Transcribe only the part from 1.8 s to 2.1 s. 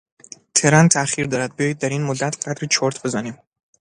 این